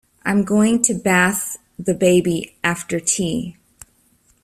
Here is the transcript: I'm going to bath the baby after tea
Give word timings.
I'm 0.25 0.43
going 0.45 0.81
to 0.85 0.95
bath 0.95 1.57
the 1.77 1.93
baby 1.93 2.55
after 2.63 2.99
tea 2.99 3.55